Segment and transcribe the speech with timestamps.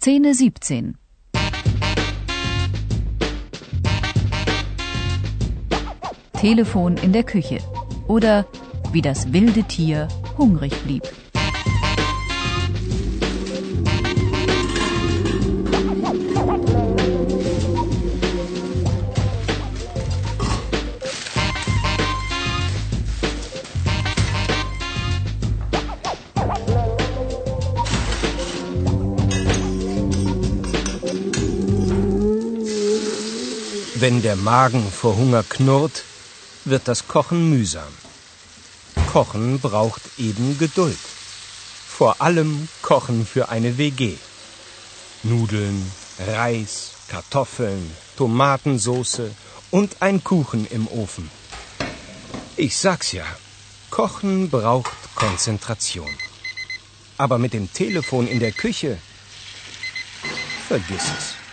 [0.00, 0.98] Szene 17.
[6.32, 7.58] Telefon in der Küche
[8.08, 8.44] oder
[8.92, 11.02] wie das wilde Tier hungrig blieb.
[34.04, 36.04] Wenn der Magen vor Hunger knurrt,
[36.66, 37.94] wird das Kochen mühsam.
[39.10, 41.04] Kochen braucht eben Geduld.
[41.88, 44.18] Vor allem Kochen für eine WG.
[45.22, 49.30] Nudeln, Reis, Kartoffeln, Tomatensoße
[49.70, 51.30] und ein Kuchen im Ofen.
[52.56, 53.24] Ich sag's ja,
[53.88, 56.14] Kochen braucht Konzentration.
[57.16, 58.98] Aber mit dem Telefon in der Küche,
[60.68, 61.43] vergiss es.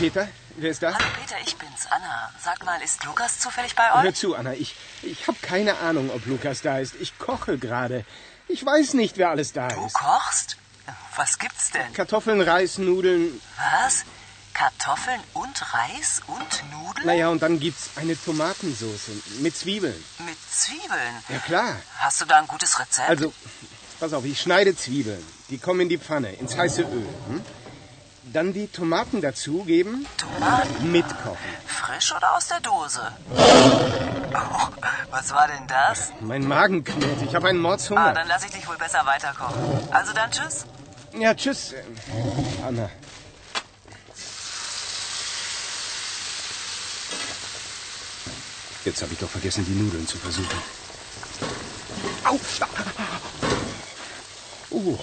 [0.00, 0.94] Peter, wer ist da?
[0.94, 2.30] Hallo Peter, ich bin's, Anna.
[2.42, 4.02] Sag mal, ist Lukas zufällig bei euch?
[4.04, 6.94] Hör zu, Anna, ich, ich habe keine Ahnung, ob Lukas da ist.
[7.00, 8.06] Ich koche gerade.
[8.48, 9.92] Ich weiß nicht, wer alles da Du ist.
[9.92, 10.56] kochst?
[11.16, 11.92] Was gibt's denn?
[11.92, 13.42] Kartoffeln, Reis, Nudeln.
[13.84, 14.04] Was?
[14.54, 17.06] Kartoffeln und Reis und Nudeln?
[17.06, 20.02] Naja, und dann gibt's eine Tomatensoße mit Zwiebeln.
[20.20, 21.14] Mit Zwiebeln?
[21.28, 21.76] Ja, klar.
[21.98, 23.06] Hast du da ein gutes Rezept?
[23.10, 23.34] Also,
[24.00, 25.22] pass auf, ich schneide Zwiebeln.
[25.50, 27.06] Die kommen in die Pfanne, ins heiße Öl.
[27.28, 27.44] Hm?
[28.24, 30.92] Dann die Tomaten dazugeben, Tomaten?
[30.92, 31.38] mitkochen.
[31.66, 33.00] Frisch oder aus der Dose?
[33.32, 34.68] Oh,
[35.10, 36.12] was war denn das?
[36.20, 38.12] Mein Magen knurrt, ich habe einen Ah, Mordshunger.
[38.12, 39.88] dann lass ich dich wohl besser weiterkochen.
[39.90, 40.66] Also dann tschüss.
[41.18, 41.82] Ja, tschüss, äh,
[42.64, 42.88] Anna.
[48.84, 50.58] Jetzt habe ich doch vergessen, die Nudeln zu versuchen.
[52.24, 52.38] Au!
[54.70, 54.98] Oh,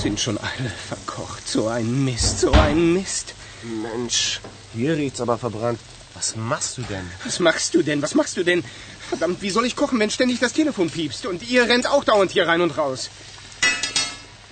[0.00, 1.46] sind schon alle verkocht.
[1.46, 3.34] So ein Mist, so ein Mist.
[3.62, 4.40] Mensch,
[4.74, 5.78] hier riecht's aber verbrannt.
[6.14, 7.08] Was machst du denn?
[7.24, 8.00] Was machst du denn?
[8.00, 8.64] Was machst du denn?
[9.08, 11.26] Verdammt, wie soll ich kochen, wenn ständig das Telefon piepst?
[11.26, 13.10] Und ihr rennt auch dauernd hier rein und raus.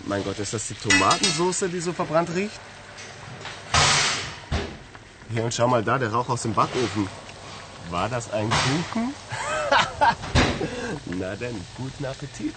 [0.05, 2.61] Mein Gott, ist das die Tomatensoße, die so verbrannt riecht?
[5.33, 7.09] Hier und schau mal da, der Rauch aus dem Backofen.
[7.91, 9.15] War das ein Kuchen?
[11.07, 12.55] Na denn, guten Appetit.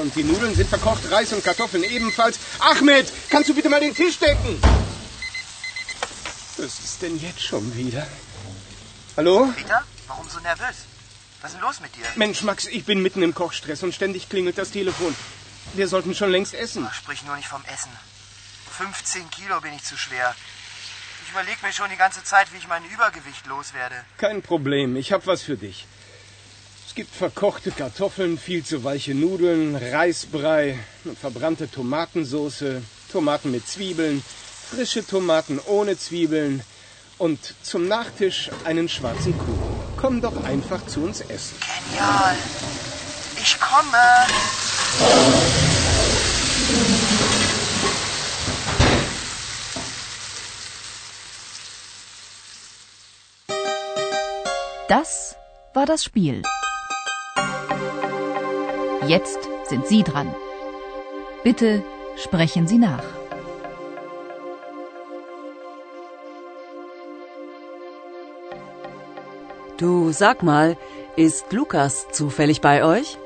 [0.00, 2.38] Und die Nudeln sind verkocht, Reis und Kartoffeln ebenfalls.
[2.60, 4.60] Ahmed, kannst du bitte mal den Tisch decken?
[6.58, 8.06] Was ist denn jetzt schon wieder?
[9.16, 9.52] Hallo?
[9.56, 10.86] Peter, warum so nervös?
[11.40, 12.04] Was ist denn los mit dir?
[12.16, 15.14] Mensch, Max, ich bin mitten im Kochstress und ständig klingelt das Telefon.
[15.74, 16.88] Wir sollten schon längst essen.
[16.92, 17.90] Sprich nur nicht vom Essen.
[18.78, 20.34] 15 Kilo bin ich zu schwer.
[21.24, 23.96] Ich überlege mir schon die ganze Zeit, wie ich mein Übergewicht loswerde.
[24.18, 25.86] Kein Problem, ich hab was für dich.
[26.92, 30.78] Es gibt verkochte Kartoffeln, viel zu weiche Nudeln, Reisbrei,
[31.18, 34.22] verbrannte Tomatensoße, Tomaten mit Zwiebeln,
[34.70, 36.62] frische Tomaten ohne Zwiebeln
[37.16, 39.80] und zum Nachtisch einen schwarzen Kuchen.
[39.96, 41.56] Komm doch einfach zu uns essen.
[41.88, 42.36] Genial.
[43.42, 43.96] Ich komme.
[54.88, 55.36] Das
[55.72, 56.42] war das Spiel.
[59.06, 60.32] Jetzt sind Sie dran.
[61.42, 61.82] Bitte
[62.16, 63.04] sprechen Sie nach.
[69.76, 70.76] Du sag mal,
[71.16, 73.18] ist Lukas zufällig bei euch?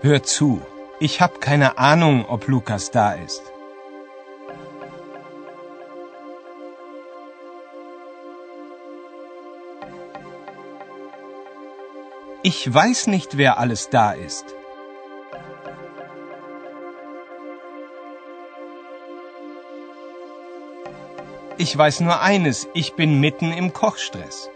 [0.00, 0.60] Hör zu,
[0.98, 3.42] ich hab keine Ahnung, ob Lukas da ist.
[12.42, 14.54] Ich weiß nicht, wer alles da ist.
[21.56, 24.48] Ich weiß nur eines, ich bin mitten im Kochstress.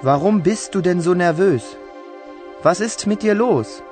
[0.00, 1.76] Warum bist du denn so nervös?
[2.62, 3.82] Was ist mit dir los?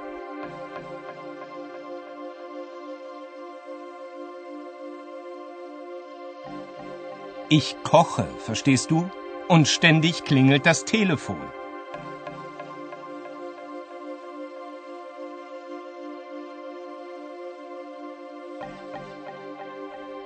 [7.52, 9.10] Ich koche, verstehst du?
[9.48, 11.42] Und ständig klingelt das Telefon.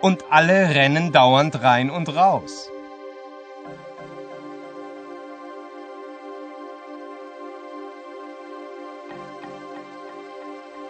[0.03, 2.71] Und alle rennen dauernd rein und raus.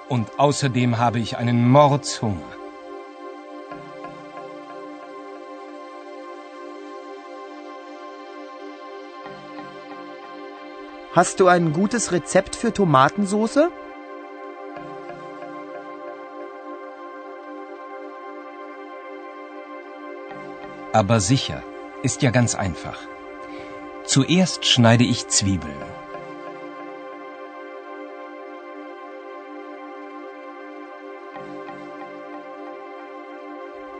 [0.08, 2.63] Und außerdem habe ich einen Mordshunger.
[11.14, 13.70] Hast du ein gutes Rezept für Tomatensoße?
[20.92, 21.62] Aber sicher,
[22.02, 22.98] ist ja ganz einfach.
[24.04, 25.82] Zuerst schneide ich Zwiebeln.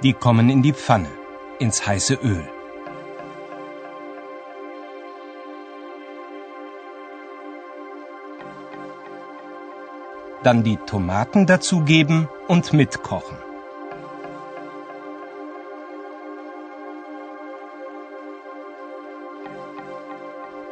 [0.03, 1.13] Die kommen in die Pfanne,
[1.61, 2.54] ins heiße Öl.
[10.45, 13.39] Dann die Tomaten dazugeben und mitkochen.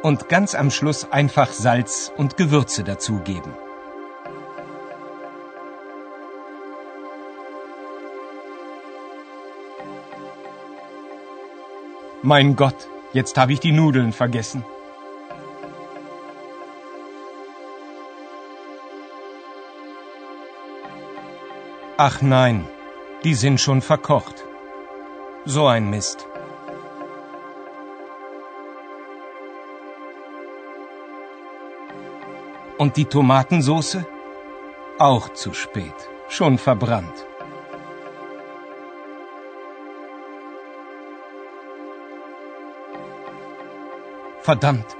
[0.03, 3.51] Und ganz am Schluss einfach Salz und Gewürze dazugeben.
[12.21, 14.63] Mein Gott, jetzt habe ich die Nudeln vergessen.
[21.95, 22.67] Ach nein,
[23.23, 24.43] die sind schon verkocht.
[25.45, 26.25] So ein Mist.
[32.79, 34.07] Und die Tomatensoße?
[34.97, 35.93] Auch zu spät,
[36.29, 37.27] schon verbrannt.
[44.41, 44.97] Verdammt,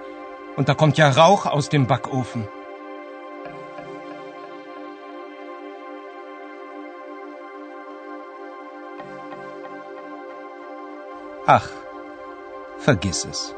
[0.56, 2.48] und da kommt ja Rauch aus dem Backofen.
[11.46, 11.70] Ach,
[12.78, 13.54] vergiss es.